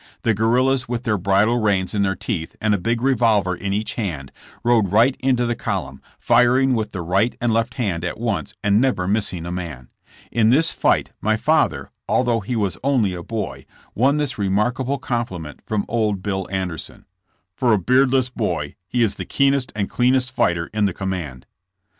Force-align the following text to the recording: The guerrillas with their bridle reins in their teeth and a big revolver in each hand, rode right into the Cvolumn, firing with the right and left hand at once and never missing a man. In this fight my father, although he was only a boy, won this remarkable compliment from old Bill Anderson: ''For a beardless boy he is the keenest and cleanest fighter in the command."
The 0.23 0.33
guerrillas 0.33 0.89
with 0.89 1.03
their 1.03 1.19
bridle 1.19 1.59
reins 1.61 1.93
in 1.93 2.01
their 2.01 2.15
teeth 2.15 2.55
and 2.59 2.73
a 2.73 2.79
big 2.79 3.03
revolver 3.03 3.55
in 3.55 3.71
each 3.71 3.93
hand, 3.93 4.31
rode 4.63 4.91
right 4.91 5.15
into 5.19 5.45
the 5.45 5.55
Cvolumn, 5.55 5.99
firing 6.17 6.73
with 6.73 6.91
the 6.91 7.03
right 7.03 7.35
and 7.39 7.53
left 7.53 7.75
hand 7.75 8.03
at 8.03 8.19
once 8.19 8.55
and 8.63 8.81
never 8.81 9.07
missing 9.07 9.45
a 9.45 9.51
man. 9.51 9.89
In 10.31 10.49
this 10.49 10.71
fight 10.71 11.11
my 11.21 11.37
father, 11.37 11.91
although 12.09 12.39
he 12.39 12.55
was 12.55 12.79
only 12.83 13.13
a 13.13 13.21
boy, 13.21 13.63
won 13.93 14.17
this 14.17 14.39
remarkable 14.39 14.97
compliment 14.97 15.59
from 15.67 15.85
old 15.87 16.23
Bill 16.23 16.47
Anderson: 16.51 17.05
''For 17.55 17.71
a 17.71 17.77
beardless 17.77 18.29
boy 18.29 18.73
he 18.87 19.03
is 19.03 19.17
the 19.21 19.23
keenest 19.25 19.71
and 19.75 19.87
cleanest 19.87 20.31
fighter 20.31 20.67
in 20.73 20.85
the 20.85 20.93
command." 20.93 21.45